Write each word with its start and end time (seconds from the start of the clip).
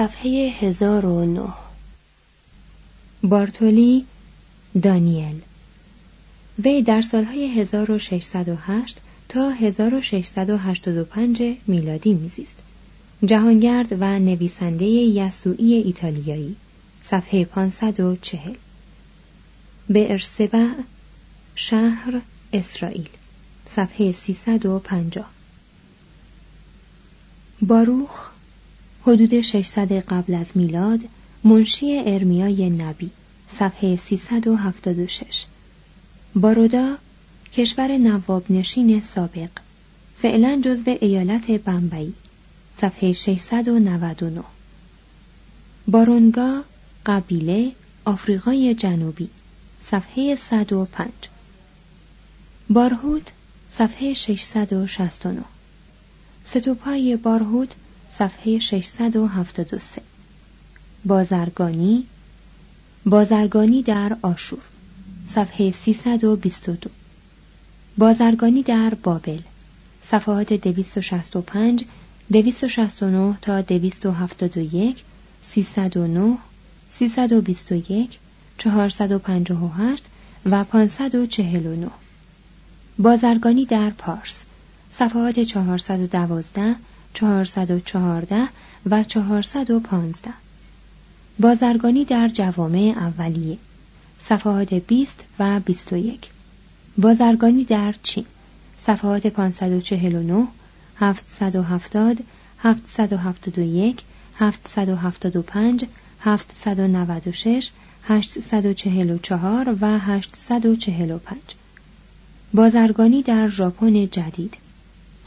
صفحه 0.00 0.50
1009 0.60 1.48
بارتولی 3.22 4.06
دانیل. 4.82 5.40
وی 6.64 6.82
در 6.82 7.02
سالهای 7.02 7.60
1608 7.60 9.00
تا 9.28 9.50
1685 9.50 11.42
میلادی 11.66 12.14
میزیست. 12.14 12.56
جهانگرد 13.24 13.92
و 13.92 14.18
نویسنده 14.18 14.84
یسوعی 14.84 15.74
ایتالیایی. 15.74 16.56
صفحه 17.02 17.44
540 17.44 18.54
به 19.88 20.12
ارسبع 20.12 20.68
شهر 21.54 22.20
اسرائیل. 22.52 23.08
صفحه 23.66 24.12
350 24.12 25.30
باروخ 27.62 28.29
حدود 29.10 29.40
600 29.40 29.92
قبل 29.92 30.34
از 30.34 30.46
میلاد 30.54 31.00
منشی 31.44 32.02
ارمیای 32.06 32.70
نبی 32.70 33.10
صفحه 33.48 33.96
376 33.96 35.44
بارودا 36.34 36.96
کشور 37.52 37.98
نواب 37.98 38.52
نشین 38.52 39.00
سابق 39.00 39.50
فعلا 40.22 40.60
جزو 40.64 40.96
ایالت 41.00 41.50
بمبئی 41.50 42.12
صفحه 42.76 43.12
699 43.12 44.42
بارونگا 45.88 46.62
قبیله 47.06 47.72
آفریقای 48.04 48.74
جنوبی 48.74 49.28
صفحه 49.82 50.36
105 50.36 51.10
بارهود 52.70 53.30
صفحه 53.70 54.12
669 54.12 55.44
ستوپای 56.44 57.16
بارهود 57.16 57.74
صفحه 58.20 58.58
673 58.58 60.02
بازرگانی 61.04 62.06
بازرگانی 63.06 63.82
در 63.82 64.16
آشور 64.22 64.58
صفحه 65.28 65.72
322 65.72 66.90
بازرگانی 67.98 68.62
در 68.62 68.94
بابل 68.94 69.40
صفحات 70.02 70.52
265 70.52 71.84
269 72.32 73.38
تا 73.42 73.60
271 73.60 75.04
309 75.42 76.38
321 76.90 78.18
458 78.58 80.04
و 80.46 80.64
549 80.64 81.90
بازرگانی 82.98 83.64
در 83.64 83.90
پارس 83.90 84.38
صفحات 84.90 85.40
412 85.40 86.76
414 87.14 88.48
و 88.86 89.04
415 89.04 90.30
بازرگانی 91.40 92.04
در 92.04 92.28
جوامع 92.28 92.94
اولیه. 92.96 93.58
صفحات 94.20 94.74
20 94.74 95.24
و 95.38 95.60
21 95.60 96.30
بازرگانی 96.98 97.64
در 97.64 97.94
چین. 98.02 98.24
صفحات 98.78 99.26
549 99.26 100.46
770 100.96 102.18
771 102.58 104.02
775 104.38 105.84
796 106.20 107.70
844 108.04 109.76
و 109.80 109.98
845 109.98 111.38
بازرگانی 112.54 113.22
در 113.22 113.48
ژاپن 113.48 114.06
جدید. 114.06 114.56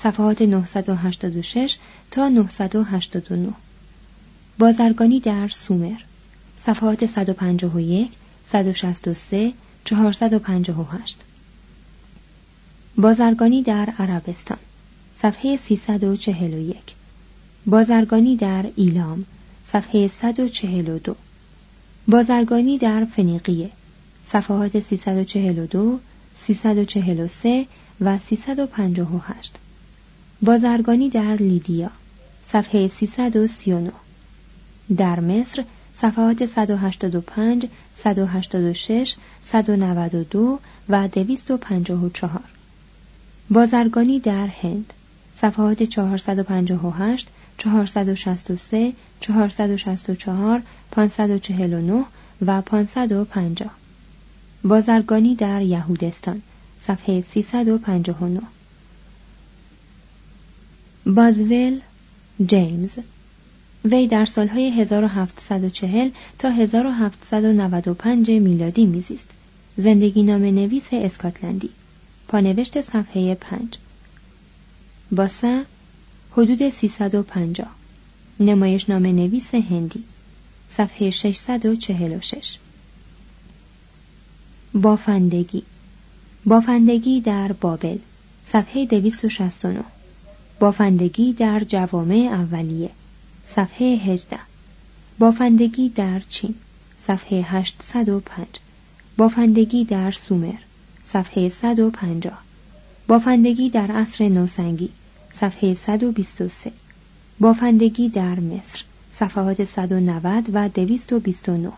صفحات 0.03 0.41
986 0.41 1.77
تا 2.11 2.29
989 2.29 3.53
بازرگانی 4.59 5.19
در 5.19 5.47
سومر. 5.47 5.99
صفحات 6.65 7.05
151 7.05 8.11
163 8.45 9.53
458 9.83 11.17
بازرگانی 12.97 13.61
در 13.61 13.89
عربستان. 13.99 14.57
صفحه 15.21 15.57
341 15.57 16.75
بازرگانی 17.65 18.35
در 18.35 18.65
ایلام. 18.75 19.25
صفحه 19.65 20.07
142 20.07 21.15
بازرگانی 22.07 22.77
در 22.77 23.05
فنیقیه. 23.05 23.69
صفحات 24.25 24.79
342 24.79 25.99
343 26.37 27.65
و 28.01 28.19
358 28.19 29.59
بازرگانی 30.45 31.09
در 31.09 31.35
لیدیا 31.35 31.89
صفحه 32.43 32.87
339 32.87 33.91
در 34.97 35.19
مصر 35.19 35.63
صفحات 35.95 36.45
185 36.45 37.67
186 37.95 39.15
192 39.43 40.59
و 40.89 41.07
254 41.07 42.41
بازرگانی 43.49 44.19
در 44.19 44.47
هند 44.47 44.93
صفحات 45.35 45.83
458 45.83 47.27
463 47.57 48.93
464 49.19 50.61
549 50.91 52.03
و 52.45 52.61
550 52.61 53.69
بازرگانی 54.63 55.35
در 55.35 55.61
یهودستان 55.61 56.41
صفحه 56.81 57.21
359 57.21 58.41
بازول 61.05 61.79
جیمز 62.45 62.97
وی 63.85 64.07
در 64.07 64.25
سالهای 64.25 64.69
1740 64.69 66.09
تا 66.39 66.49
1795 66.49 68.31
میلادی 68.31 68.85
میزیست. 68.85 69.29
زندگی 69.77 70.23
نام 70.23 70.41
نویس 70.41 70.87
اسکاتلندی. 70.91 71.69
پانوشت 72.27 72.81
صفحه 72.81 73.35
5 73.35 73.77
باسه 75.11 75.65
حدود 76.31 76.69
350 76.69 77.67
نمایش 78.39 78.89
نام 78.89 79.05
نویس 79.05 79.55
هندی. 79.55 80.03
صفحه 80.69 81.09
646 81.09 82.57
بافندگی. 84.73 85.63
بافندگی 86.45 87.21
در 87.21 87.51
بابل. 87.51 87.97
صفحه 88.45 88.85
269 88.85 89.83
بافندگی 90.63 91.33
در 91.33 91.59
جوامع 91.59 92.29
اولیه. 92.31 92.89
صفحه 93.47 93.85
18 93.87 94.39
بافندگی 95.19 95.89
در 95.89 96.21
چین. 96.29 96.55
صفحه 97.07 97.41
805 97.41 98.47
بافندگی 99.17 99.85
در 99.85 100.11
سومر. 100.11 100.53
صفحه 101.05 101.49
150 101.49 102.37
بافندگی 103.07 103.69
در 103.69 103.91
عصر 103.91 104.29
نوسنگی. 104.29 104.89
صفحه 105.33 105.73
123 105.73 106.71
بافندگی 107.39 108.09
در 108.09 108.39
مصر. 108.39 108.83
صفحات 109.13 109.63
190 109.63 110.49
و 110.53 110.69
229 110.69 111.71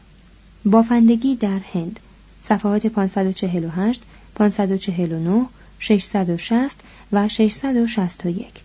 بافندگی 0.65 1.35
در 1.35 1.59
هند. 1.73 1.99
صفحات 2.43 2.87
548 2.87 4.01
549 4.35 5.45
660 5.79 6.75
و 7.11 7.27
661 7.27 8.64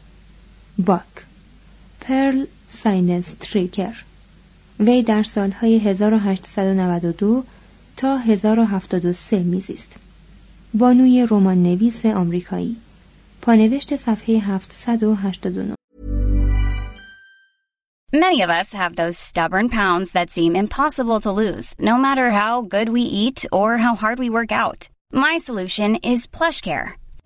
باک 0.79 1.25
پرل 2.01 2.47
سایدنستریکر 2.69 3.95
وی 4.81 5.03
در 5.03 5.23
سالهای 5.23 5.79
1892 5.79 7.45
تا 7.97 8.17
1073 8.17 9.39
میزیست 9.39 9.97
بانوی 10.75 11.27
رمان 11.31 11.63
نویس 11.63 12.07
آمریکایی 12.07 12.77
پانوشت 13.43 13.97
صفحه 13.97 14.39
789 14.39 15.75
Many 18.13 18.43
of 18.43 18.51
us 18.51 18.73
have 18.73 18.97
those 18.97 19.17
stubborn 19.17 19.69
pounds 19.69 20.11
that 20.13 20.31
seem 20.31 20.57
impossible 20.57 21.21
to 21.21 21.31
lose, 21.31 21.77
no 21.79 21.97
matter 21.97 22.33
how 22.33 22.63
good 22.63 22.89
we 22.89 23.03
eat 23.03 23.47
or 23.53 23.79
how 23.79 23.95
hard 23.95 24.19
we 24.19 24.29
work 24.29 24.51
out. 24.51 24.89
My 25.13 25.39
solution 25.39 25.95
is 25.97 26.27
PlushCare. 26.27 27.00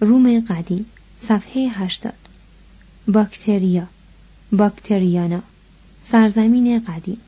روم 0.00 0.40
قدیم 0.40 0.86
صفحه 1.18 1.68
80 1.68 2.14
باکتریا 3.08 3.86
باکتریانا 4.52 5.42
سرزمین 6.02 6.78
قدیم. 6.78 7.18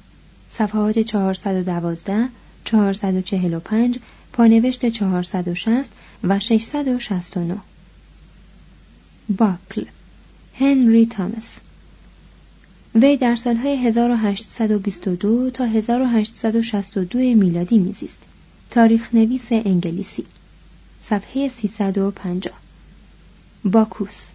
صفحات 0.53 0.99
412 0.99 2.29
445 2.65 3.99
پانوشت 4.33 4.89
460 4.89 5.91
و 6.25 6.39
669 6.39 7.57
باکل 9.39 9.85
هنری 10.55 11.07
تامس 11.07 11.59
وی 12.95 13.17
در 13.17 13.37
سالهای 13.37 13.87
1822 13.87 15.51
تا 15.51 15.65
1862 15.65 17.19
میلادی 17.19 17.79
میزیست. 17.79 18.19
تاریخ 18.71 19.15
نویس 19.15 19.53
انگلیسی. 19.53 20.25
صفحه 21.09 21.49
350 21.49 22.55
باکوس 23.65 24.27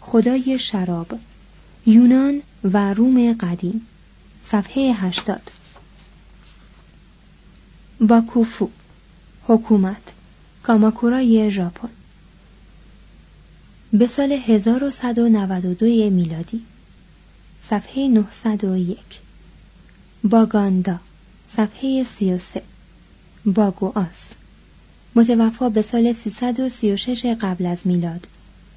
خدای 0.00 0.58
شراب 0.58 1.18
یونان 1.86 2.42
و 2.64 2.94
روم 2.94 3.32
قدیم 3.32 3.86
صفحه 4.44 4.82
80 4.82 5.50
باکوفو 8.00 8.68
حکومت 9.46 10.12
کاماکورای 10.62 11.50
ژاپن. 11.50 11.88
به 13.92 14.06
سال 14.06 14.32
1192 14.32 16.10
میلادی 16.10 16.62
صفحه 17.62 18.08
901 18.08 18.98
باگاندا 20.24 20.98
صفحه 21.56 22.04
33 22.04 22.62
باگواس. 23.44 24.41
متوفا 25.14 25.68
به 25.68 25.82
سال 25.82 26.12
336 26.12 27.26
قبل 27.40 27.66
از 27.66 27.86
میلاد. 27.86 28.26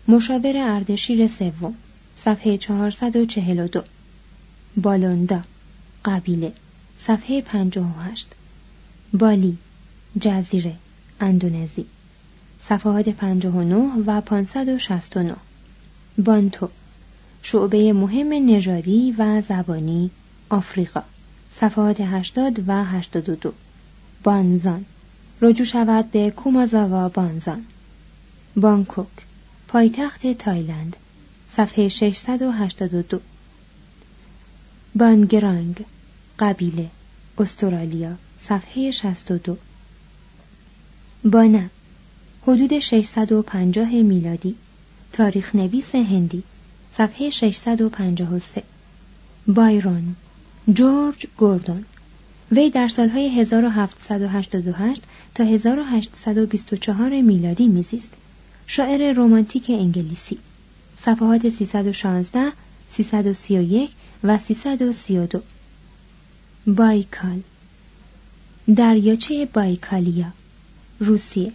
مشاور 0.08 0.54
اردشیر 0.58 1.28
سوم. 1.28 1.74
صفحه 2.18 2.58
442 2.58 3.84
بالوندا. 4.78 5.42
قبیله. 6.06 6.54
صفحه 6.98 7.42
58 7.42 8.28
بالی. 9.14 9.58
جزیره. 10.22 10.76
اندونزی. 11.20 11.86
صفحات 12.62 13.10
59 13.10 13.76
و 14.06 14.22
569 14.22 15.36
بانتو. 16.18 16.70
شعبه 17.42 17.94
مهم 17.94 18.34
نژادی 18.34 19.16
و 19.18 19.42
زبانی 19.42 20.12
آفریقا. 20.50 21.02
صفحات 21.54 22.02
80 22.02 22.70
و 22.70 22.84
82 22.84 23.54
بانزان. 24.24 24.86
رجوع 25.46 25.66
شود 25.66 26.12
به 26.12 26.32
کومازاوا 26.32 27.10
بانزان. 27.10 27.66
بانکوک 28.56 29.08
پایتخت 29.68 30.34
تایلند 30.34 30.96
صفحه 31.52 31.90
682 31.90 33.20
بانگرانگ 34.96 35.86
قبیله 36.40 36.88
استرالیا 37.38 38.16
صفحه 38.38 38.92
62 38.92 39.58
بانا 41.24 41.70
حدود 42.42 42.80
650 42.80 43.92
میلادی. 43.92 44.56
تاریخ 45.14 45.56
نویس 45.56 45.96
هندی 45.96 46.44
صفحه 46.98 47.30
653 47.30 48.64
بایرون 49.48 50.16
جورج 50.74 51.28
گوردون. 51.38 51.86
وی 52.52 52.70
در 52.70 52.88
سالهای 52.88 53.40
1788 53.40 55.04
تا 55.36 55.44
1824 55.44 57.22
میلادی 57.22 57.68
میزیست. 57.68 58.14
شاعر 58.68 59.14
رمانتیک 59.14 59.70
انگلیسی. 59.70 60.38
صفحات 61.02 61.50
316 61.50 62.52
331 62.90 63.92
و 64.24 64.38
332 64.38 65.42
بایکال. 66.68 67.42
دریاچه 68.76 69.46
بایکالیا 69.54 70.28
روسیه. 71.00 71.52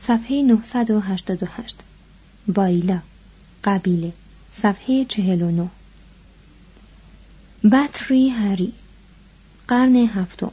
صفحه 0.00 0.42
988 0.42 1.76
بایلا. 2.48 2.98
قبیله. 3.64 4.12
صفحه 4.52 5.04
49 5.04 5.68
بطری 7.72 8.28
هری. 8.28 8.72
قرن 9.68 9.96
هفتم. 9.96 10.52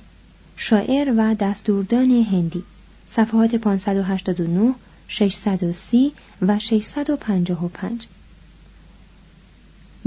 شاعر 0.60 1.14
و 1.18 1.36
دستوردان 1.36 2.12
هندی. 2.12 2.64
صفحات 3.10 3.56
589 3.56 4.76
630 5.08 6.12
و 6.42 6.60
655 6.60 8.08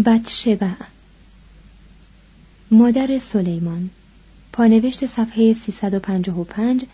بتشبع 0.07 0.73
مادر 2.71 3.19
سلیمان. 3.19 3.91
پانوشت 4.53 5.07
صفحه 5.07 5.53
355 5.53 6.85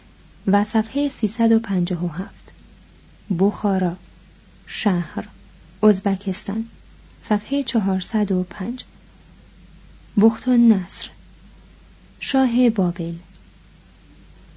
و 0.46 0.64
صفحه 0.64 1.08
357 1.08 2.52
بخارا 3.38 3.96
شهر 4.66 5.28
ازبکستان. 5.82 6.64
صفحه 7.22 7.62
405 7.62 8.84
بخت 10.16 10.48
نصر 10.48 11.10
شاه 12.20 12.70
بابل. 12.70 13.14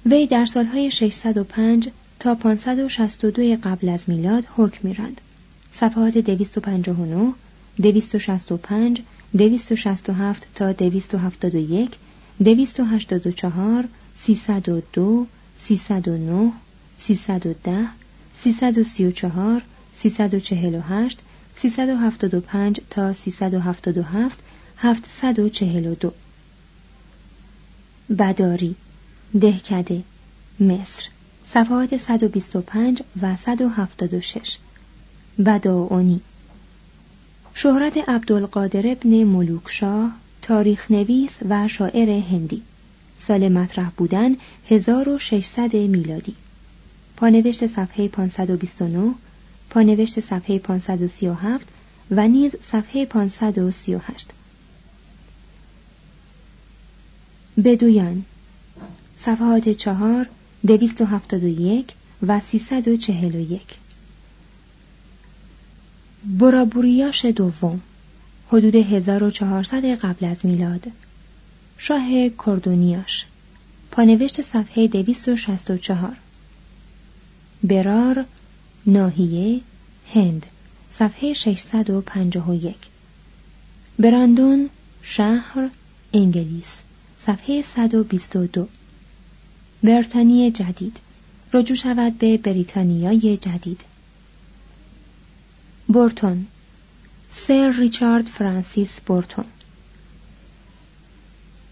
وی 0.06 0.26
در 0.26 0.46
سالهای 0.46 0.90
605 0.90 1.88
تا 2.20 2.34
562 2.34 3.56
قبل 3.62 3.88
از 3.88 4.08
میلاد 4.08 4.44
حکم 4.56 4.88
میراند. 4.88 5.20
صفحات 5.72 6.18
259 6.18 7.32
265 7.82 9.02
267 9.38 10.46
تا 10.54 10.72
271 10.72 11.90
284 12.44 13.88
302 14.16 15.26
309 15.56 16.52
310 16.96 17.86
334 18.34 19.62
348 19.92 21.18
375 21.56 22.80
تا 22.90 23.12
377 23.12 24.38
742 24.76 26.12
بداری 28.18 28.76
دهکده 29.34 30.02
مصر 30.60 31.08
صفحات 31.48 31.96
125 31.96 33.02
و 33.22 33.36
176 33.36 34.58
بداونی 35.46 36.20
شهرت 37.54 38.08
عبدالقادر 38.08 38.86
ابن 38.86 39.24
ملوکشاه 39.24 40.12
تاریخ 40.42 40.90
نویس 40.90 41.30
و 41.48 41.68
شاعر 41.68 42.10
هندی. 42.10 42.62
سال 43.18 43.48
مطرح 43.48 43.90
بودن 43.96 44.36
1600 44.68 45.76
میلادی. 45.76 46.34
پانوشت 47.16 47.66
صفحه 47.66 48.08
529 48.08 49.14
پانوشت 49.70 50.20
صفحه 50.20 50.58
537 50.58 51.68
و 52.10 52.28
نیز 52.28 52.56
صفحه 52.62 53.06
538 53.06 54.28
بدویان. 57.64 58.24
صفحات 59.24 59.68
چهار 59.68 60.26
دویست 60.66 61.00
و 61.00 61.04
هفتاد 61.04 61.42
و 61.42 61.48
یک 61.48 61.92
و 62.26 62.40
سیصد 62.40 62.88
و 62.88 62.96
چهل 62.96 63.34
و 63.34 63.52
یک. 63.52 63.66
برابوریاش 66.24 67.24
دوم 67.24 67.80
حدود 68.48 68.74
1400 68.74 69.84
قبل 69.84 70.26
از 70.26 70.46
میلاد. 70.46 70.86
شاه 71.78 72.28
کردونیاش 72.46 73.26
پانوشت 73.90 74.42
صفحه 74.42 74.86
264 74.86 76.16
برار 77.62 78.24
ناحیه 78.86 79.60
هند 80.14 80.46
صفحه 80.90 81.32
651 81.32 82.76
براندون 83.98 84.70
شهر 85.02 85.70
انگلیس 86.12 86.82
صفحه 87.18 87.62
122 87.62 88.68
برتانی 89.82 90.50
جدید. 90.50 90.96
رجوع 91.52 91.76
شود 91.76 92.18
به 92.18 92.38
بریتانیای 92.38 93.36
جدید. 93.36 93.80
بورتون. 95.88 96.46
سر 97.30 97.70
ریچارد 97.70 98.24
فرانسیس 98.24 99.00
بورتون. 99.00 99.44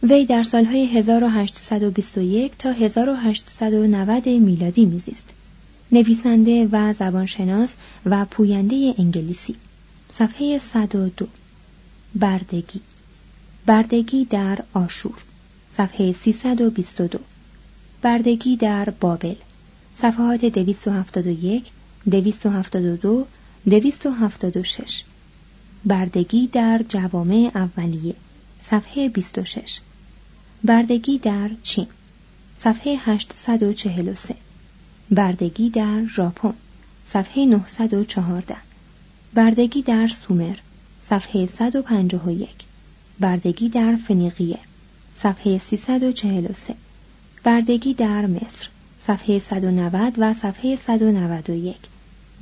وی 0.02 0.24
در 0.24 0.42
سالهای 0.42 0.86
1821 0.86 2.58
تا 2.58 2.72
1890 2.72 4.28
میلادی 4.28 4.86
میزیست. 4.86 5.34
نویسنده 5.92 6.68
و 6.72 6.92
زبانشناس 6.92 7.74
و 8.06 8.24
پوینده 8.24 8.94
انگلیسی. 8.98 9.56
صفحه 10.08 10.58
102 10.58 11.26
بردگی. 12.14 12.80
بردگی 13.66 14.24
در 14.24 14.58
آشور. 14.72 15.22
صفحه 15.76 16.12
322 16.12 17.20
بردگی 18.02 18.56
در 18.56 18.90
بابل. 18.90 19.34
صفحات 19.94 20.44
271 20.44 21.70
272 22.10 23.26
276 23.66 25.02
بردگی 25.84 26.46
در 26.46 26.84
جوامع 26.88 27.50
اولیه. 27.54 28.14
صفحه 28.62 29.08
26 29.08 29.80
بردگی 30.64 31.18
در 31.18 31.50
چین. 31.62 31.86
صفحه 32.58 32.96
843 32.98 34.34
بردگی 35.10 35.70
در 35.70 36.04
ژاپن. 36.16 36.54
صفحه 37.06 37.46
914 37.46 38.56
بردگی 39.34 39.82
در 39.82 40.08
سومر. 40.08 40.56
صفحه 41.06 41.46
151 41.46 42.48
بردگی 43.20 43.68
در 43.68 43.96
فنیقیه. 43.96 44.58
صفحه 45.16 45.58
343 45.58 46.74
بردگی 47.44 47.94
در 47.94 48.26
مصر 48.26 48.68
صفحه 49.00 49.38
190 49.38 50.14
و 50.18 50.34
صفحه 50.34 50.76
191 50.76 51.76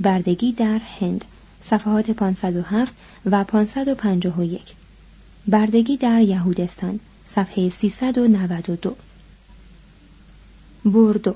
بردگی 0.01 0.53
در 0.53 0.81
هند 1.01 1.25
صفحات 1.65 2.11
507 2.11 2.95
و 3.27 3.45
551 3.45 4.63
بردگی 5.49 5.97
در 5.97 6.21
یهودستان 6.21 7.01
صفحه 7.27 7.71
392 7.71 8.97
بوردو 10.85 11.35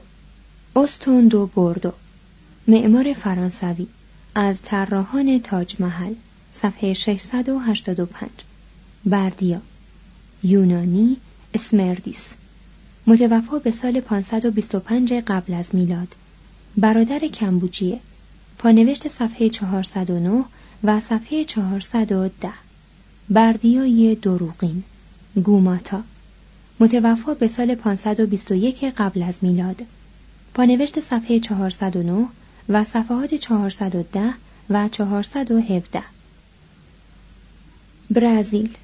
استوندو 0.77 1.47
بوردو 1.47 1.93
معمار 2.69 3.13
فرانسوی 3.13 3.87
از 4.35 4.63
طراحان 4.63 5.41
تاج 5.41 5.77
محل 5.79 6.15
صفحه 6.53 6.93
685 6.93 8.31
بردیا 9.07 9.61
یونانی 10.43 11.17
اسمردیس. 11.55 12.35
متوفا 13.07 13.59
به 13.59 13.71
سال 13.71 14.01
525 14.01 15.13
قبل 15.13 15.55
از 15.55 15.75
میلاد. 15.75 16.15
برادر 16.77 17.19
کمبوجیه. 17.19 18.01
پانوشت 18.59 19.09
صفحه 19.09 19.49
409 19.49 20.45
و 20.85 21.01
صفحه 21.01 21.45
410 21.45 22.49
بردیای 23.31 24.15
دروغین. 24.15 24.83
گوماتا. 25.45 26.03
متوفا 26.81 27.35
به 27.35 27.49
سال 27.49 27.75
521 27.75 28.85
قبل 28.85 29.23
از 29.23 29.39
میلاد. 29.43 29.83
پانوشت 30.55 31.01
صفحه 31.01 31.41
409 31.41 32.27
و 32.69 32.85
صفحات 32.85 33.35
410 33.35 34.35
و 34.71 34.89
417 34.89 36.03
برزیل. 38.11 38.77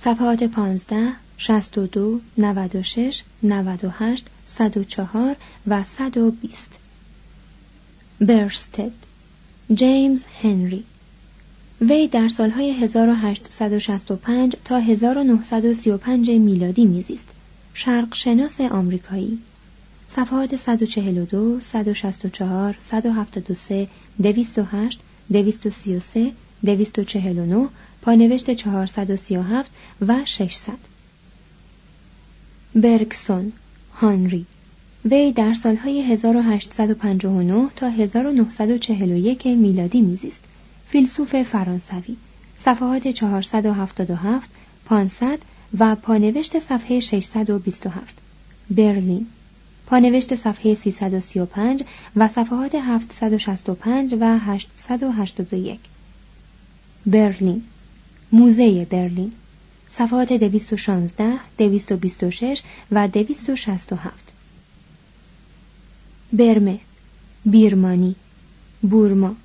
صفحات 0.00 0.42
15 0.42 1.12
62 1.38 2.20
96 2.38 3.22
98 3.42 4.26
104 4.46 5.36
و 5.66 5.84
120 5.84 6.78
برستد. 8.20 8.92
جیمز 9.74 10.24
هنری. 10.42 10.84
وی 11.80 12.08
در 12.08 12.28
سالهای 12.28 12.70
1865 12.70 14.56
تا 14.64 14.78
1935 14.78 16.30
میلادی 16.30 16.84
میزیست. 16.84 17.28
شرق 17.74 18.14
شناس 18.14 18.60
آمریکایی. 18.60 19.38
صفحات 20.08 20.56
142 20.56 21.60
164 21.60 22.76
173 22.90 23.88
208 24.22 25.00
233 25.32 26.32
249 26.64 27.68
پانوشت 28.02 28.50
437 28.54 29.70
و 30.00 30.24
600 30.24 30.95
برگسون 32.76 33.52
هانری. 33.94 34.46
وی 35.04 35.32
در 35.32 35.54
سالهای 35.54 36.02
1859 36.02 37.68
تا 37.76 37.88
1941 37.88 39.46
میلادی 39.46 40.00
میزیست. 40.00 40.40
فیلسوف 40.88 41.42
فرانسوی. 41.42 42.16
صفحات 42.58 43.08
477 43.08 44.50
500 44.84 45.38
و 45.78 45.94
پانوشت 45.94 46.58
صفحه 46.58 47.00
627 47.00 48.14
برلین. 48.70 49.26
پانوشت 49.86 50.34
صفحه 50.34 50.74
335 50.74 51.84
و 52.16 52.28
صفحات 52.28 52.74
765 52.74 54.14
و 54.20 54.38
881 54.38 55.78
برلین. 57.06 57.62
موزه 58.32 58.84
برلین. 58.84 59.32
صفحات 59.98 60.32
216 60.32 61.38
226 61.58 62.62
و 62.92 63.08
267 63.08 64.12
برمه 66.32 66.78
بیرمانی 67.44 68.16
بورما. 68.82 69.36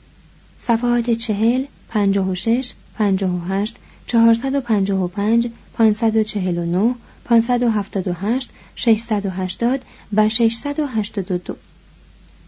صفحات 0.60 1.10
40 1.10 1.66
56 1.90 2.74
58 2.98 3.76
455 4.08 5.52
549 5.74 6.96
578 7.26 8.50
680 8.76 9.86
و 10.14 10.30
682 10.30 11.56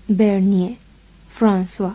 برنیه 0.10 0.76
فرانسوا. 1.30 1.92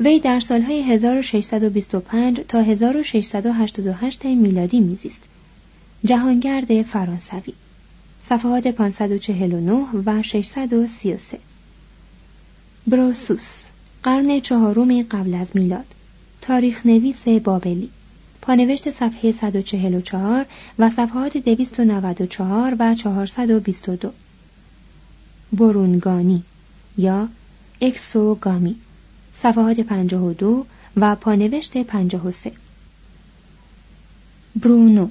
وی 0.00 0.20
در 0.20 0.40
سالهای 0.40 0.82
1625 0.82 2.40
تا 2.48 2.60
1688 2.60 4.24
میلادی 4.24 4.80
میزیست. 4.80 5.22
جهانگرد 6.04 6.82
فرانسوی. 6.82 7.52
صفحات 8.24 8.66
549 8.66 9.86
و 10.06 10.22
633 10.22 11.38
بروسوس 12.86 13.64
قرن 14.02 14.40
چهارم 14.40 15.02
قبل 15.02 15.34
از 15.34 15.56
میلاد. 15.56 15.84
تاریخ 16.42 16.86
نویس 16.86 17.28
بابلی. 17.28 17.90
پانوشت 18.42 18.90
صفحه 18.90 19.32
144 19.32 20.46
و 20.78 20.90
صفحات 20.90 21.36
294 21.36 22.76
و 22.78 22.94
422 22.94 24.12
برونگانی 25.52 26.42
یا 26.98 27.28
اکسوگامی. 27.80 28.76
صفحات 29.42 29.80
52 29.80 30.66
و 30.96 31.14
پانوشت 31.14 31.82
53 31.82 32.52
برونو 34.56 35.08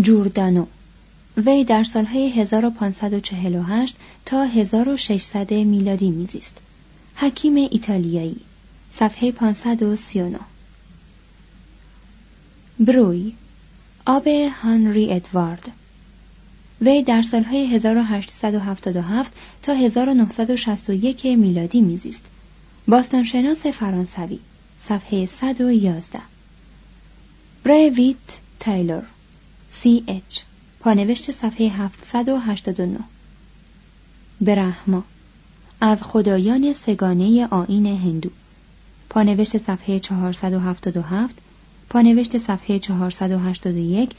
جوردانو 0.00 0.66
وی 1.36 1.64
در 1.64 1.84
سالهای 1.84 2.30
1548 2.30 3.96
تا 4.26 4.44
1600 4.44 5.52
میلادی 5.54 6.10
میزیست. 6.10 6.58
حکیم 7.16 7.54
ایتالیایی 7.54 8.40
صفحه 8.90 9.32
539 9.32 10.38
بروی 12.80 13.32
آب 14.06 14.26
هانری 14.62 15.12
ادوارد. 15.12 15.70
وی 16.80 17.02
در 17.02 17.22
سالهای 17.22 17.66
1877 17.66 19.32
تا 19.62 19.72
1961 19.72 21.26
میلادی 21.26 21.80
میزیست. 21.80 22.24
باستانشناس 22.90 23.66
فرانسوی 23.66 24.38
صفحه 24.80 25.26
111 25.26 26.18
بریویت 27.64 28.16
تایلور 28.60 29.02
سی 29.68 30.04
اچ 30.06 30.40
پانوشت 30.80 31.32
صفحه 31.32 31.68
789 31.68 32.98
برهما 34.40 35.04
از 35.80 36.02
خدایان 36.02 36.72
سگانه 36.72 37.46
آین 37.50 37.86
هندو. 37.86 38.30
پانوشت 39.10 39.58
صفحه 39.58 40.00
477 40.00 41.38
پانوشت 41.90 42.38
صفحه 42.38 42.78
481 42.78 44.10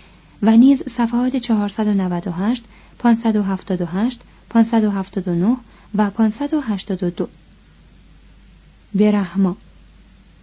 و 0.42 0.58
نیز 0.58 0.84
صفحات 0.90 1.36
498 1.36 2.64
578 3.00 4.22
579 4.50 5.58
و 5.96 6.10
582 6.10 7.28
برهما 8.96 9.58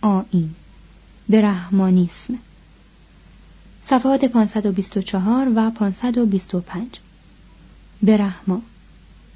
آین 0.00 0.54
برهمانیسم 1.28 2.38
صفحات 3.84 4.24
524 4.24 5.48
و 5.54 5.70
525 5.70 6.86
برهما 8.02 8.62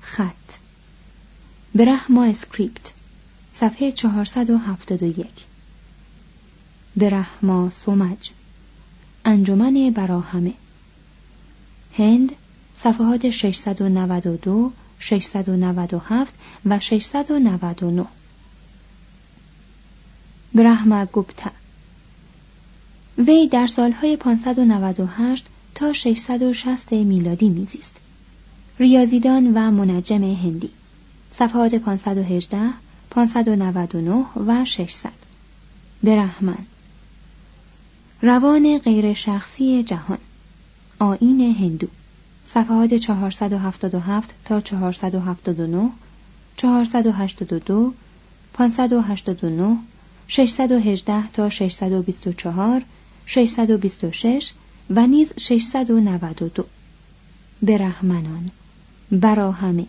خط. 0.01 0.35
برهما 1.75 2.25
اسکریپت. 2.25 2.93
صفحه 3.53 3.93
471 3.93 5.27
برهما 6.97 7.71
سومج 7.71 8.31
انجمن 9.25 9.91
براهمه. 9.91 10.53
هند. 11.99 12.33
صفحات 12.77 13.31
692 13.31 14.73
697 14.99 16.35
و 16.67 16.81
699 16.81 18.07
برهما 20.55 21.05
گوپتا 21.05 21.51
وی 23.19 23.49
در 23.49 23.67
سالهای 23.67 24.17
598 24.17 25.47
تا 25.75 25.93
660 25.93 26.93
میلادی 26.93 27.49
میزیست. 27.49 27.97
ریاضیدان 28.79 29.53
و 29.55 29.71
منجم 29.71 30.23
هندی. 30.23 30.71
صفحات 31.31 31.75
518 31.75 32.59
599 33.11 34.25
و 34.47 34.65
600 34.65 35.11
برحمن 36.03 36.67
روان 38.23 38.79
غیر 38.79 39.15
شخصی 39.15 39.83
جهان. 39.83 40.19
آین 40.99 41.41
هندو. 41.41 41.87
صفحات 42.47 42.95
477 42.95 44.35
تا 44.45 44.61
479 44.61 45.89
482 46.57 47.93
589 48.53 49.77
618 50.35 51.29
تا 51.33 51.49
624 51.49 52.83
626 53.27 54.53
و 54.91 55.07
نیز 55.07 55.33
692 55.37 56.65
برهمنان 57.63 58.51
براهمه. 59.13 59.87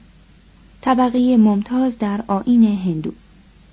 طبقه 0.81 1.37
ممتاز 1.37 1.97
در 1.97 2.23
آین 2.27 2.63
هندو. 2.63 3.11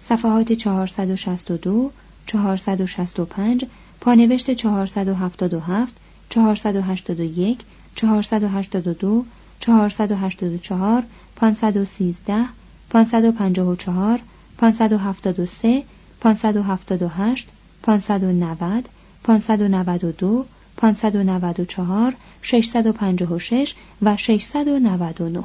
صفحات 0.00 0.52
462 0.52 1.90
465 2.26 3.64
پانوشت 4.00 4.54
477 4.54 5.94
481 6.30 7.58
482 7.94 9.24
484 9.60 11.02
513 11.36 12.44
554 12.90 14.20
573 14.58 15.84
578 16.20 17.48
590 17.82 18.88
592 19.22 20.46
594 20.76 22.16
656 22.42 23.74
و 24.02 24.16
699 24.16 25.44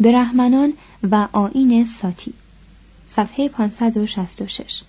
برهمنان 0.00 0.72
و 1.02 1.28
آین 1.32 1.84
ساتی 1.84 2.34
صفحه 3.08 3.48
566 3.48 4.82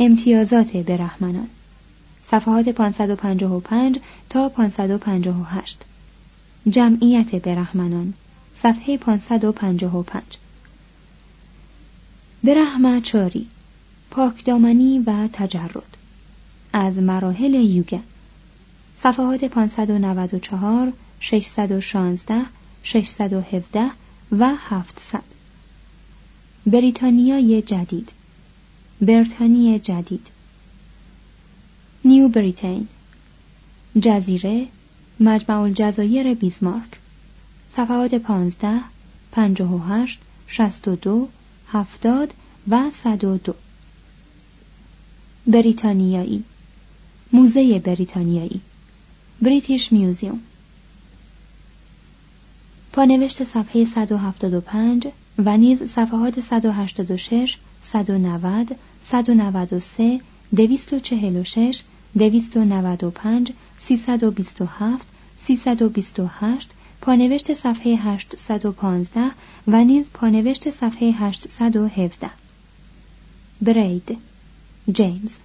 امتیازات 0.00 0.76
برهمنان 0.76 1.48
صفحات 2.24 2.68
555 2.68 3.98
تا 4.30 4.48
558 4.48 5.78
جمعیت 6.70 7.34
برهمنان 7.34 8.14
صفحه 8.54 8.98
555 8.98 10.38
برهمچاری 12.46 13.46
پاکدامنی 14.10 14.98
و 14.98 15.28
تجرد. 15.32 15.96
از 16.72 16.98
مراحل 16.98 17.54
یوگا. 17.54 17.98
صفحات 18.96 19.44
594 19.44 20.92
616 21.20 22.42
617 22.82 23.90
و 24.32 24.54
700 24.68 25.22
بریتانیای 26.66 27.62
جدید. 27.62 28.08
برتانی 29.00 29.78
جدید. 29.78 30.26
نیو 32.04 32.28
بریتین. 32.28 32.88
جزیره 34.00 34.66
مجمع 35.20 35.60
الجزایر 35.60 36.34
بیزمارک 36.34 36.98
صفحات 37.76 38.14
15 38.14 38.80
58 39.32 40.20
62 40.46 41.28
70 41.68 42.34
و 42.68 42.90
102 42.90 43.54
بریتانیایی. 45.46 46.44
موزه 47.32 47.78
بریتانیایی. 47.78 48.60
بریتیش 49.42 49.92
میوزیوم 49.92 50.40
پانوشت 52.92 53.44
صفحه 53.44 53.84
175 53.84 55.08
و 55.38 55.56
نیز 55.56 55.82
صفحات 55.82 56.40
186 56.40 57.56
190 57.82 58.76
193 59.04 60.20
246 60.56 61.82
295 62.18 63.52
327 63.78 65.06
328 65.38 66.70
پانوشت 67.00 67.54
صفحه 67.54 67.96
815 67.96 69.20
و 69.68 69.84
نیز 69.84 70.10
پانوشت 70.10 70.70
صفحه 70.70 71.12
817 71.12 72.30
برید. 73.62 74.18
جیمز. 74.92 75.36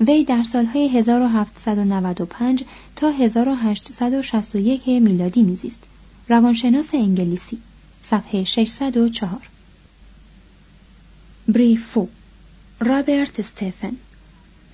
وی 0.00 0.24
در 0.24 0.42
سالهای 0.42 0.88
1795 0.88 2.64
تا 2.96 3.10
1861 3.10 4.88
میلادی 4.88 5.42
میزیست. 5.42 5.80
روانشناس 6.28 6.94
انگلیسی. 6.94 7.58
صفحه 8.02 8.44
604 8.44 9.48
بریفو. 11.48 12.08
رابرت 12.80 13.40
استفن 13.40 13.96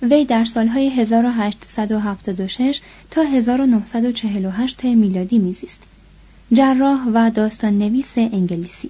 وی 0.01 0.25
در 0.25 0.45
سالهای 0.45 0.89
1876 0.89 2.81
تا 3.11 3.21
1948 3.21 4.83
میلادی 4.83 5.37
میزیست. 5.37 5.83
جراح 6.53 7.07
و 7.13 7.31
داستان 7.31 7.77
نویس 7.77 8.17
انگلیسی. 8.17 8.89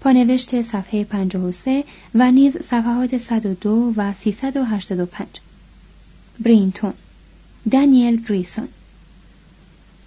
پانوشت 0.00 0.62
صفحه 0.62 1.04
53 1.04 1.84
و 2.14 2.30
نیز 2.30 2.56
صفحات 2.56 3.18
102 3.18 3.92
و 3.96 4.12
385 4.12 5.26
برینتون 6.40 6.92
دانیل 7.70 8.24
گریسون. 8.28 8.68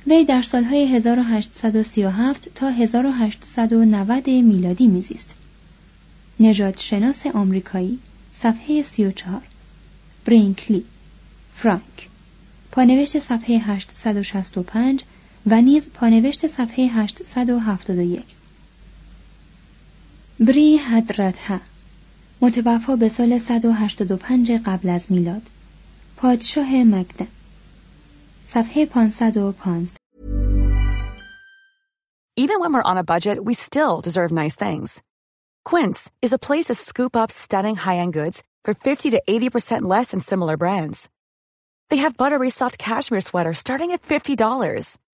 وی 0.08 0.26
در 0.26 0.42
سالهای 0.42 0.96
1837 0.96 2.48
تا 2.56 2.70
1890 2.70 4.30
میلادی 4.30 4.88
میزیست. 4.88 5.36
نژادشناس 6.40 7.26
آمریکایی 7.26 8.00
صفحه 8.34 8.84
34 8.84 9.42
برینکلی 10.26 10.84
فرانک. 11.56 12.08
پانوشت 12.72 13.20
صفحه 13.20 13.58
865 13.58 15.04
و 15.47 15.61
نیز 15.61 15.89
پانوشت 15.95 16.47
صفحه 16.47 16.87
871 16.87 18.25
بری 20.41 20.77
حدرتها 20.77 21.61
متوفا 22.41 22.97
به 22.97 23.09
سال 23.09 23.39
185 23.39 24.53
قبل 24.53 24.89
از 24.89 25.07
میلاد 25.09 25.43
پادشاه 26.17 26.85
مگدن 26.85 27.27
صفحه 28.47 28.87
515 28.87 29.97
Even 32.37 32.61
when 32.61 32.73
we're 32.73 32.91
on 32.93 32.97
a 32.97 33.05
budget, 33.05 33.45
we 33.45 33.55
still 33.55 34.01
deserve 34.01 34.33
nice 34.33 34.57
things. 34.57 35.03
Quince 35.65 36.11
is 36.23 36.33
a 36.33 36.39
place 36.39 36.67
to 36.67 36.75
scoop 36.75 37.15
up 37.15 37.31
stunning 37.31 37.77
high-end 37.77 38.15
goods 38.15 38.43
for 38.65 38.73
50 38.75 39.11
to 39.11 39.23
80% 39.29 39.83
less 39.83 40.11
than 40.11 40.21
similar 40.21 40.57
brands. 40.57 41.09
They 41.91 41.99
have 41.99 42.17
buttery 42.17 42.51
soft 42.51 42.79
cashmere 42.79 43.21
sweaters 43.21 43.59
starting 43.59 43.91
at 43.91 44.01
$50, 44.03 44.97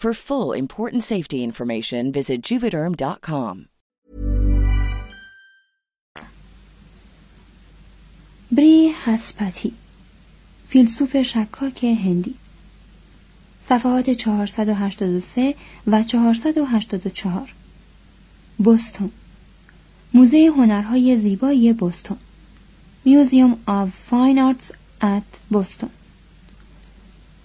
For 0.00 0.14
full 0.14 0.52
important 0.52 1.02
safety 1.04 1.44
information, 1.44 2.10
visit 2.10 2.42
juvederm.com. 2.42 3.68
بریهسپتی. 8.52 9.72
فیلسوف 10.68 11.22
شکاک 11.22 11.84
هندی. 11.84 12.34
صفحات 13.68 14.10
483 14.10 15.54
و 15.86 16.02
484 16.02 17.54
بوستون. 18.58 19.10
موزه 20.14 20.52
هنرهای 20.56 21.16
زیبایی 21.16 21.72
بوستون. 21.72 22.18
Museum 23.04 23.56
of 23.66 23.90
Fine 23.90 24.38
Arts 24.38 24.72
at 25.02 25.22
Boston 25.50 25.90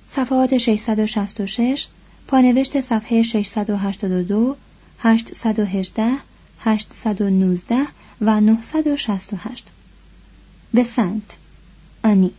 صفحات 0.10 0.58
666 0.58 1.88
پانوشت 2.28 2.82
صفحه 2.82 3.24
682 3.24 4.56
818 5.00 6.12
819 6.60 7.76
و 8.22 8.42
968 8.42 9.68
به 10.74 10.84
سنت 10.84 11.38
آنی. 12.04 12.32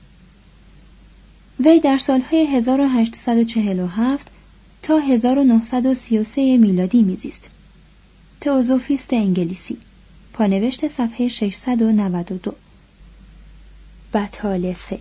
وی 1.61 1.81
در 1.81 1.99
سالهای 1.99 2.46
1847 2.46 4.31
تا 4.83 4.99
1933 4.99 6.57
میلادی 6.57 7.03
میزیست. 7.03 7.51
تئوزوفیست 8.40 9.12
انگلیسی. 9.12 9.77
پانوشت 10.33 10.88
صفحه 10.88 11.29
692 11.29 12.55
بطالسه. 14.14 14.99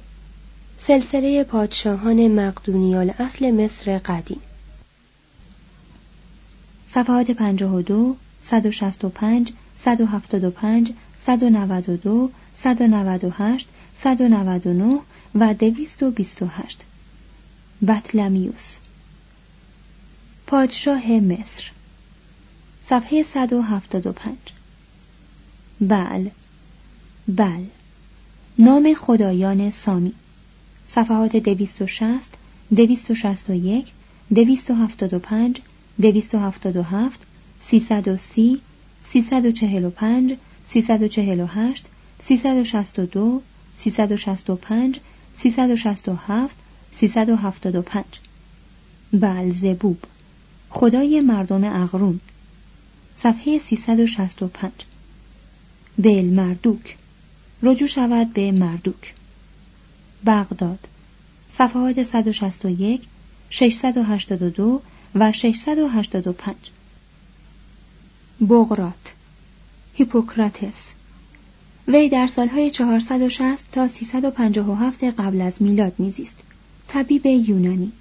سلسله 0.79 1.43
پادشاهان 1.43 2.27
مقدونیال 2.27 3.13
اصل 3.19 3.51
مصر 3.51 3.97
قدیم. 3.97 4.41
صفحات 6.95 7.31
52 7.31 8.15
165 8.41 9.53
175 9.77 10.93
192 11.19 12.29
198 12.55 13.67
199 13.95 14.99
و 15.35 15.53
228 15.53 16.77
بطلمیوس. 17.87 18.75
پادشاه 20.47 21.11
مصر. 21.11 21.71
صفحه 22.85 23.23
175 23.23 24.37
بل. 25.81 26.29
بل. 27.27 27.63
نام 28.59 28.93
خدایان 28.93 29.71
سامی. 29.71 30.13
صفحات 30.87 31.35
260 31.35 32.29
261 32.71 33.91
275 34.31 35.61
277 35.99 37.19
330 37.61 38.61
345 39.03 40.37
348 40.67 41.85
362 42.19 43.41
365 43.77 44.99
367 45.37 46.57
375 46.93 48.05
بلزبوب. 49.13 49.97
خدای 50.69 51.21
مردم 51.21 51.63
اغرون 51.63 52.19
صفحه 53.15 53.59
365 53.59 54.71
بل 55.97 56.25
مردوک 56.25 56.97
رجوع 57.63 57.87
شود 57.87 58.33
به 58.33 58.51
مردوک. 58.51 59.13
بغداد. 60.25 60.87
صفحات 61.51 62.03
161 62.03 63.01
682 63.49 64.81
و 65.15 65.31
685 65.31 66.55
بغرات. 68.49 69.13
هیپوکراتس. 69.93 70.91
وی 71.87 72.09
در 72.09 72.27
سالهای 72.27 72.69
460 72.69 73.65
تا 73.71 73.87
357 73.87 75.03
قبل 75.03 75.41
از 75.41 75.61
میلاد 75.61 75.93
میزیست 75.97 76.35
طبیب 76.87 77.25
یونانی. 77.25 77.91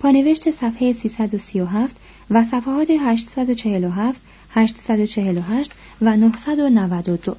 پانوشت 0.00 0.50
صفحه 0.50 0.92
337 0.92 1.96
و 2.30 2.44
صفحات 2.44 2.90
847 2.90 4.22
848 4.50 5.72
و 6.02 6.16
992 6.16 7.36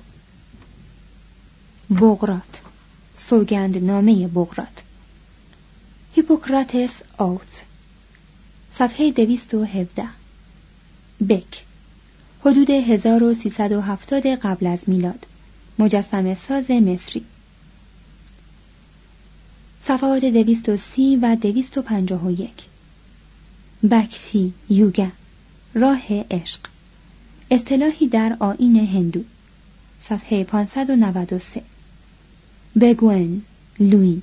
بغرات. 2.00 2.62
سوگند 3.16 3.84
نامه 3.84 4.28
بغرات. 4.28 4.84
هیپوکراتس 6.16 7.02
اوت. 7.20 7.66
صفحه 8.78 9.12
217 9.12 10.04
بک. 11.30 11.64
حدود 12.42 12.70
1370 12.70 14.26
قبل 14.26 14.68
از 14.68 14.90
میلاد. 14.90 15.26
مجسم 15.80 16.36
ساز 16.36 16.72
مصری. 16.72 17.26
صفحات 19.82 20.26
230 20.26 21.20
و 21.22 21.36
251 21.36 22.50
بکتی 23.92 24.54
یوگا. 24.70 25.08
راه 25.74 26.04
عشق. 26.32 26.60
اصطلاحی 27.52 28.08
در 28.08 28.38
آین 28.40 28.76
هندو. 28.76 29.24
صفحه 30.02 30.44
593 30.44 31.62
بگوئن 32.82 33.42
لوی. 33.80 34.22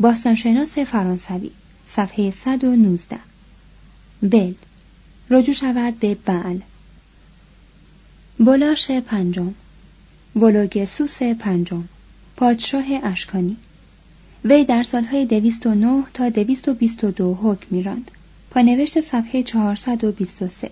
باستانشناس 0.00 0.78
فرانسوی. 0.78 1.50
صفحه 1.86 2.30
119 2.30 3.33
بل. 4.24 4.54
رجوع 5.30 5.54
شود 5.54 5.98
به 5.98 6.14
بعل 6.14 6.58
بلاش 8.40 8.90
پنجم. 8.90 9.54
ولوگسوس 10.36 11.22
پنجم. 11.22 11.84
پادشاه 12.36 12.84
اشکانی. 13.02 13.56
وی 14.44 14.64
در 14.64 14.82
سالهای 14.82 15.26
209 15.26 16.04
تا 16.14 16.28
222 16.28 17.34
حکم 17.34 17.66
میراند. 17.70 18.10
پانوشت 18.50 19.00
صفحه 19.00 19.42
423 19.42 20.70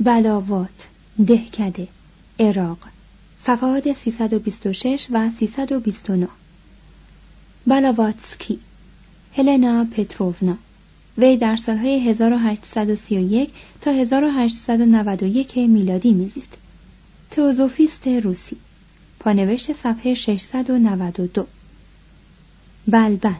بلاوات. 0.00 0.86
دهکده. 1.26 1.88
عراق. 2.38 2.78
صفحات 3.46 3.92
326 3.92 5.06
و 5.10 5.30
329 5.38 6.28
بلاواتسکی. 7.66 8.58
هلنا 9.36 9.84
پتروونا 9.84 10.56
وی 11.18 11.36
در 11.36 11.56
سالهای 11.56 12.08
1831 12.10 13.50
تا 13.80 13.90
1891 13.90 15.58
میلادی 15.58 16.12
میزیست. 16.12 16.52
تئوزوفیست 17.30 18.08
روسی. 18.08 18.56
پانوشت 19.20 19.72
صفحه 19.72 20.14
692 20.14 21.46
بلبن. 22.88 23.36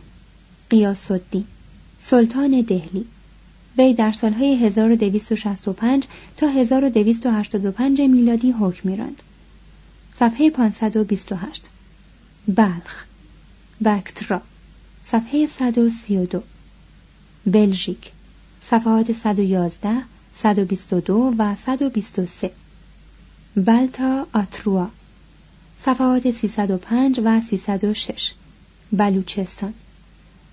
قیاس 0.71 1.11
الدین 1.11 1.45
سلطان 2.01 2.61
دهلی. 2.61 3.05
وی 3.79 3.95
در 3.95 4.13
سالهای 4.13 4.57
1265 4.57 6.05
تا 6.37 6.49
1285 6.49 8.01
میلادی 8.01 8.51
حکم 8.51 8.89
میراند. 8.89 9.23
صفحه 10.19 10.51
528 10.51 11.65
بلخ. 12.49 13.05
بکترا. 13.85 14.43
صفحه 15.03 15.47
132 15.47 16.43
بلژیک. 17.47 18.11
صفحات 18.63 19.13
111 19.13 20.03
122 20.37 21.35
و 21.39 21.55
123 21.57 22.51
بلتا 23.57 24.27
آتروا. 24.33 24.89
صفحات 25.85 26.31
305 26.31 27.21
و 27.25 27.41
306 27.41 28.33
بلوچستان. 28.93 29.75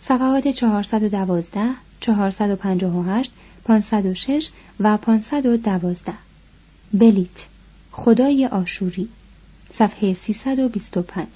صفحات 0.02 0.48
412 0.48 1.70
458 2.00 3.32
506 3.64 4.50
و 4.80 4.98
512 4.98 6.14
بلیت. 6.94 7.48
خدای 7.92 8.46
آشوری. 8.46 9.10
صفحه 9.74 10.14
325 10.14 11.28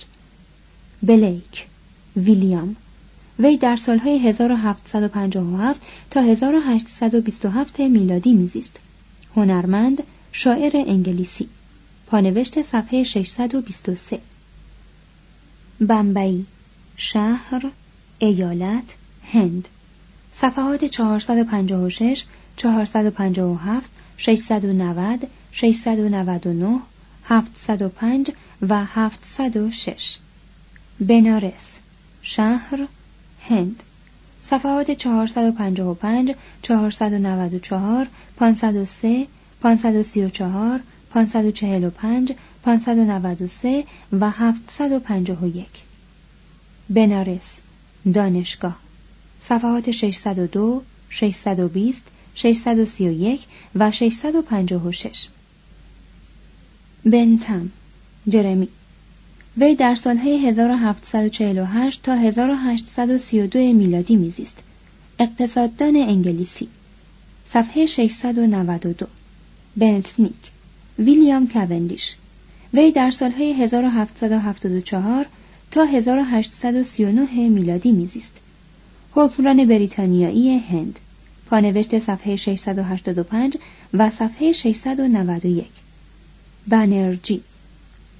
بلیک. 1.03 1.67
ویلیام. 2.17 2.75
وی 3.39 3.57
در 3.57 3.75
سالهای 3.75 4.19
1757 4.19 5.81
تا 6.11 6.21
1827 6.21 7.79
میلادی 7.79 8.33
میزیست. 8.33 8.79
هنرمند 9.35 10.03
شاعر 10.31 10.71
انگلیسی. 10.87 11.49
پانوشت 12.07 12.61
صفحه 12.61 13.03
623 13.03 14.19
بمبئی 15.79 16.45
شهر 16.97 17.71
ایالت 18.19 18.95
هند. 19.23 19.67
صفحات 20.33 20.85
456 20.85 22.23
457 22.57 23.91
690 24.17 25.27
699 25.51 26.79
705 27.25 28.31
و 28.69 28.85
706 28.85 30.17
بنارس 30.99 31.79
شهر 32.21 32.87
هند. 33.49 33.83
صفحات 34.49 34.91
455 34.91 36.35
494 36.61 38.07
503 38.37 39.27
534 39.61 40.79
545 41.13 42.35
593 42.63 43.85
و 44.11 44.31
751 44.31 45.65
بنارس 46.89 47.57
دانشگاه. 48.13 48.79
صفحات 49.41 49.91
602 49.91 50.83
620 51.09 52.03
631 52.35 53.45
و 53.75 53.91
656 53.91 55.27
بنتم 57.05 57.69
جرمی. 58.27 58.69
وی 59.59 59.75
در 59.75 59.95
سالهای 59.95 60.47
1748 60.47 62.03
تا 62.03 62.15
1832 62.15 63.59
میلادی 63.59 64.15
میزیست. 64.15 64.57
اقتصاددان 65.19 65.95
انگلیسی. 65.95 66.67
صفحه 67.49 67.85
692 67.85 69.07
بنتنیک 69.77 70.33
ویلیام 70.99 71.47
کوندیش 71.47 72.15
وی 72.73 72.91
در 72.91 73.11
سالهای 73.11 73.53
1774 73.53 75.25
تا 75.71 75.85
1839 75.85 77.49
میلادی 77.49 77.91
میزیست. 77.91 78.33
حکمران 79.11 79.65
بریتانیایی 79.65 80.57
هند. 80.59 80.99
پانوشت 81.49 81.99
صفحه 81.99 82.35
685 82.35 83.57
و 83.93 84.09
صفحه 84.09 84.51
691 84.51 85.65
بنرژی 86.67 87.41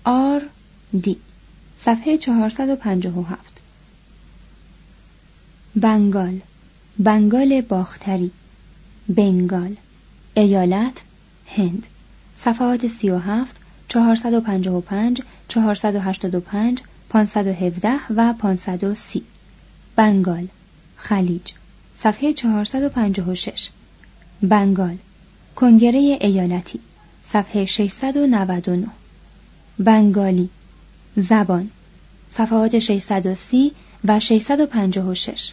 آر 0.04 0.42
دی. 1.02 1.18
صفحه 1.80 2.18
457 2.18 3.38
بنگال. 5.76 6.40
بنگال 7.00 7.62
باختری. 7.62 8.32
بنگال. 9.10 9.76
ایالت 10.34 11.02
هند. 11.48 11.84
صفحات 12.38 12.88
37 12.88 13.56
455 13.88 15.22
485 15.48 16.82
517 17.10 17.94
و 18.16 18.34
530 18.34 19.24
بنگال. 19.96 20.48
خلیج. 20.98 21.54
صفحه 21.96 22.34
456 22.34 23.70
بنگال. 24.42 24.98
کنگره 25.56 26.18
ایالتی. 26.22 26.80
صفحه 27.26 27.66
699 27.66 28.88
بنگالی. 29.80 30.50
زبان 31.20 31.72
صفحات 32.32 32.80
630 32.80 33.72
و 34.06 34.20
656 34.20 35.52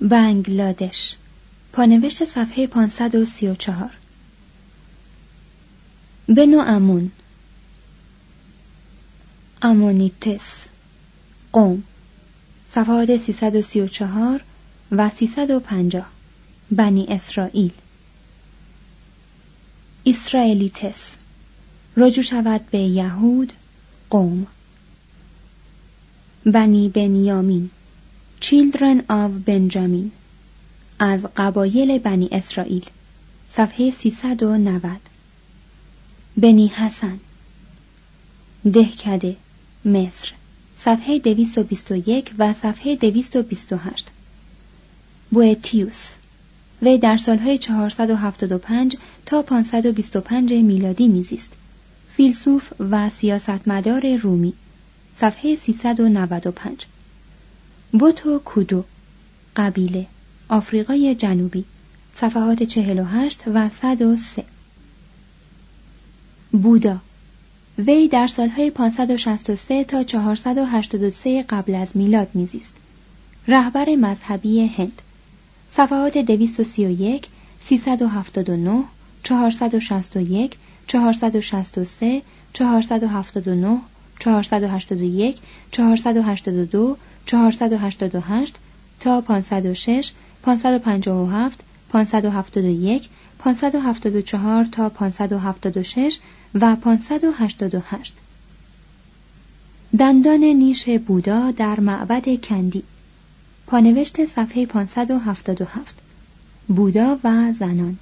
بنگلادش 0.00 1.16
پانوشت 1.72 2.24
صفحه 2.24 2.66
534 2.66 3.90
بنو 6.28 6.58
امون 6.58 7.12
امونیتس 9.62 10.64
قوم 11.52 11.82
صفحات 12.74 13.16
334 13.16 14.42
و 14.92 15.10
350 15.10 16.06
بنی 16.70 17.06
اسرائیل. 17.08 17.72
اسرائیلیتس 20.06 21.16
رجوع 21.96 22.24
شود 22.24 22.70
به 22.70 22.78
یهود 22.78 23.52
قوم. 24.10 24.46
بنی 26.46 26.88
بنیامین 26.88 27.70
Children 28.40 29.02
of 29.10 29.30
بنجامین 29.46 30.10
از 30.98 31.26
قبایل 31.36 31.98
بنی 31.98 32.28
اسرائیل 32.32 32.84
صفحه 33.50 33.90
390 33.90 35.00
بنی 36.36 36.68
حسن 36.68 37.20
دهکده 38.72 39.36
مصر 39.84 40.32
صفحه 40.76 41.18
221 41.18 42.34
و 42.38 42.52
صفحه 42.52 42.96
228 42.96 44.06
بوئتیوس 45.30 46.14
وی 46.82 46.98
در 46.98 47.16
سالهای 47.16 47.58
475 47.58 48.96
تا 49.26 49.42
525 49.42 50.52
میلادی 50.52 51.08
میزیست. 51.08 51.52
فیلسوف 52.20 52.72
و 52.90 53.10
سیاستمدار 53.10 54.16
رومی 54.16 54.52
صفحه 55.16 55.54
395 55.54 56.86
بوتو 57.92 58.38
کودو 58.38 58.84
قبیله 59.56 60.06
آفریقای 60.48 61.14
جنوبی 61.14 61.64
صفحات 62.14 62.62
48 62.62 63.42
و 63.46 63.68
103 63.68 64.44
بودا 66.52 66.98
وی 67.78 68.08
در 68.08 68.26
سالهای 68.26 68.70
563 68.70 69.84
تا 69.84 70.04
483 70.04 71.42
قبل 71.42 71.74
از 71.74 71.96
میلاد 71.96 72.28
میزیست. 72.34 72.74
رهبر 73.48 73.94
مذهبی 73.94 74.66
هند 74.66 75.02
صفحات 75.70 76.18
231 76.18 77.26
379 77.60 78.82
461 79.22 80.56
463 80.90 82.22
479 82.52 83.80
481 84.18 85.38
482 85.70 86.96
488 87.26 88.54
تا 89.00 89.20
506 89.20 90.12
557 90.42 91.60
571 91.92 93.08
574 93.38 94.64
تا 94.64 94.88
576 94.88 96.18
و 96.54 96.76
588 96.76 98.12
دندان 99.98 100.44
نیش 100.44 100.88
بودا 100.88 101.50
در 101.50 101.80
معبد 101.80 102.40
کندی. 102.44 102.82
پانوشت 103.66 104.26
صفحه 104.26 104.66
577 104.66 105.94
بودا 106.68 107.18
و 107.24 107.52
زنان. 107.52 107.98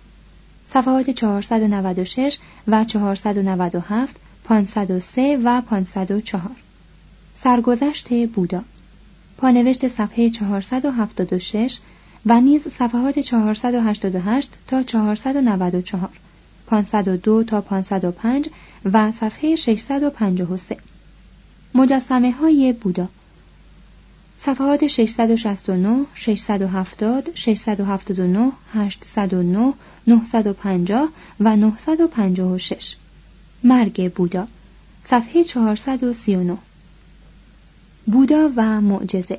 صفحات 0.70 1.11
496 1.11 2.38
و 2.68 2.85
497 2.85 4.16
503 4.44 5.38
و 5.44 5.61
504 5.61 6.42
سرگذشت 7.37 8.26
بودا. 8.26 8.64
پانوشت 9.37 9.88
صفحه 9.88 10.31
476 10.31 11.78
و 12.26 12.40
نیز 12.40 12.68
صفحات 12.68 13.18
488 13.18 14.50
تا 14.66 14.83
494 14.83 16.11
502 16.66 17.44
تا 17.44 17.61
505 17.61 18.48
و 18.92 19.12
صفحه 19.12 19.57
653 19.57 20.76
مجسمه 21.74 22.33
های 22.33 22.72
بودا. 22.72 23.09
صفحات 24.40 24.87
669 24.87 26.07
670 26.14 27.31
679 27.35 28.53
809 28.74 29.74
950 30.07 31.09
و 31.40 31.57
956 31.57 32.96
مرگ 33.64 34.12
بودا 34.12 34.48
صفحه 35.05 35.44
439 35.44 36.59
بودا 38.07 38.53
و 38.57 38.81
معجزه 38.81 39.38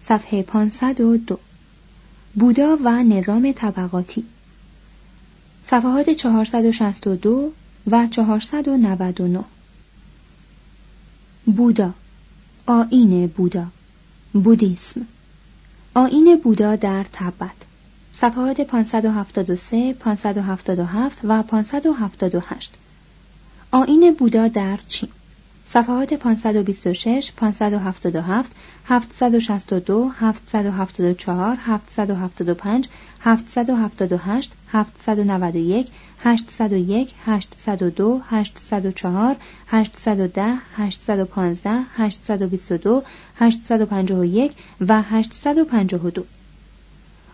صفحه 0.00 0.42
502 0.42 1.38
بودا 2.34 2.76
و 2.84 2.88
نظام 2.88 3.52
طبقاتی 3.52 4.24
صفحات 5.64 6.10
462 6.10 7.52
و 7.86 8.08
499 8.08 9.44
بودا 11.46 11.94
آین 12.66 13.26
بودا. 13.26 13.66
بودیسم. 14.32 15.06
آین 15.94 16.40
بودا 16.44 16.76
در 16.76 17.04
تبت. 17.12 17.56
صفحات 18.14 18.60
573 18.60 19.92
577 19.92 21.20
و 21.24 21.42
578 21.42 22.74
آین 23.70 24.14
بودا 24.18 24.48
در 24.48 24.78
چین. 24.88 25.08
صفحات 25.74 26.14
526 26.14 27.32
577 27.36 28.50
762 28.84 30.12
774 30.20 31.56
775 31.66 32.88
778 33.24 34.50
791 34.72 35.90
801 36.24 37.14
802 37.26 38.22
804 38.30 39.36
810 39.72 40.60
815 40.78 41.86
822 41.96 43.02
851 43.40 44.54
و 44.80 45.02
852 45.02 46.24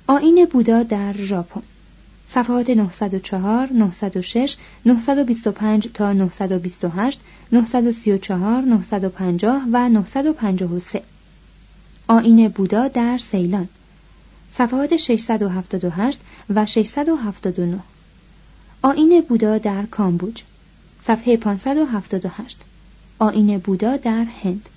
آین 0.06 0.46
بودا 0.52 0.82
در 0.82 1.12
ژاپن. 1.12 1.62
صفحات 2.30 2.70
904 2.70 3.68
906 3.72 4.56
925 4.86 5.88
تا 5.94 6.12
928 6.12 7.20
934 7.52 8.62
950 8.62 9.62
و 9.72 9.88
953 9.88 11.02
آین 12.08 12.48
بودا 12.48 12.88
در 12.88 13.18
سیلان. 13.18 13.68
صفحات 14.52 14.96
678 14.96 16.20
و 16.50 16.66
679 16.66 17.78
آین 18.82 19.24
بودا 19.28 19.58
در 19.58 19.86
کامبوج. 19.86 20.42
صفحه 21.02 21.36
578 21.36 22.60
آین 23.18 23.58
بودا 23.58 23.96
در 23.96 24.24
هند. 24.24 24.68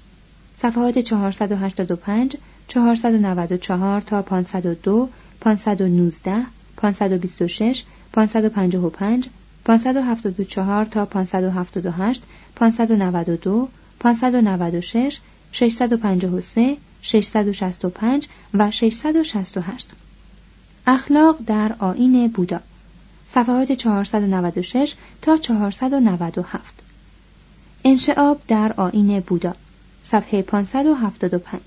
صفحات 0.62 1.00
485 1.00 2.36
494 2.68 4.02
تا 4.02 4.22
502 4.22 5.10
519 5.40 6.46
526 6.78 7.84
555 8.14 9.30
574 9.64 10.86
تا 10.86 11.06
578 11.06 12.24
592 12.56 13.70
596 14.00 15.20
653 15.52 16.78
665 17.02 18.28
و 18.54 18.72
668 18.72 19.88
اخلاق 20.88 21.38
در 21.46 21.76
آین 21.80 22.28
بودا. 22.28 22.60
صفحات 23.28 23.72
496 23.72 24.96
تا 25.22 25.38
497 25.38 26.74
انشعاب 27.86 28.42
در 28.48 28.74
آین 28.78 29.20
بودا. 29.20 29.56
صفحه 30.04 30.42
575 30.42 31.62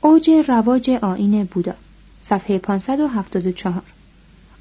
اوج 0.00 0.30
رواج 0.48 0.90
آین 0.90 1.44
بودا. 1.44 1.74
صفحه 2.22 2.58
574 2.58 3.82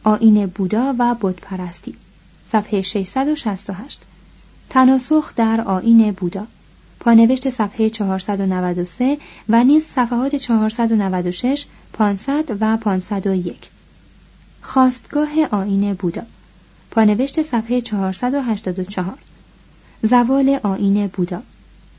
آین 0.04 0.46
بودا 0.46 0.96
و 1.00 1.16
پرستی 1.16 1.96
صفحه 2.52 2.82
668 2.82 4.02
تناسخ 4.70 5.34
در 5.36 5.62
آین 5.62 6.12
بودا. 6.12 6.48
پانوشت 7.00 7.50
صفحه 7.50 7.90
493 7.90 9.18
و 9.50 9.64
نیز 9.64 9.86
صفحات 9.86 10.36
496 10.36 11.66
500 11.94 12.58
و 12.62 12.78
501 12.78 13.70
خواستگاه 14.62 15.30
آین 15.52 15.94
بودا. 15.94 16.24
پانوشت 16.92 17.44
صفحه 17.44 17.82
484 17.82 19.18
زوال 20.04 20.60
آین 20.64 21.08
بودا. 21.08 21.42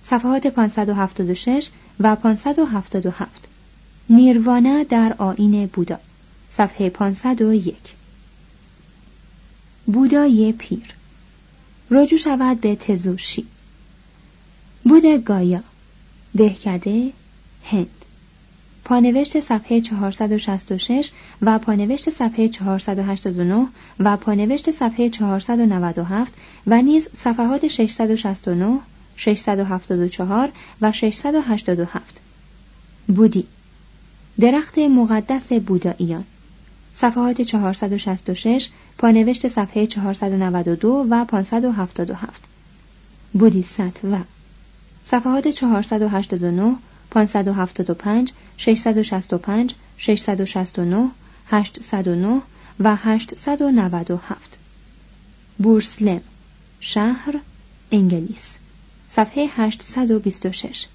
صفحات 0.04 0.46
576 0.46 1.70
و 2.00 2.16
577 2.16 3.48
نیروانا 4.10 4.82
در 4.82 5.14
آین 5.18 5.66
بودا. 5.66 5.98
صفحه 6.52 6.90
501 6.90 7.97
بودای 9.92 10.52
پیر. 10.52 10.94
رجوع 11.90 12.18
شود 12.18 12.60
به 12.60 12.76
تزوشی. 12.76 13.46
بود 14.84 15.24
گایا. 15.24 15.62
دهکده 16.36 17.12
هند. 17.64 17.90
پانوشت 18.84 19.40
صفحه 19.40 19.80
466 19.80 21.10
و 21.42 21.58
پانوشت 21.58 22.10
صفحه 22.10 22.48
489 22.48 23.66
و 24.00 24.16
پانوشت 24.16 24.70
صفحه 24.70 25.10
497 25.10 26.34
و 26.66 26.82
نیز 26.82 27.08
صفحات 27.16 27.68
669 27.68 28.78
674 29.16 30.52
و 30.80 30.92
687 30.92 32.20
بودی. 33.08 33.46
درخت 34.40 34.78
مقدس 34.78 35.52
بوداییان. 35.52 36.24
صفحات 37.00 37.42
466 37.42 38.70
پانوشت 38.98 39.48
صفحه 39.48 39.86
492 39.86 41.06
و 41.10 41.24
577 41.24 42.44
بودیست 43.32 44.04
و. 44.04 44.16
صفحات 45.04 45.48
489 45.48 46.76
575 47.10 48.32
665 48.56 49.74
669 49.96 51.10
809 51.46 52.40
و 52.80 52.96
897 52.96 54.58
بورسلم 55.58 56.20
شهر 56.80 57.34
انگلیس. 57.92 58.56
صفحه 59.10 59.48
826 59.56 60.86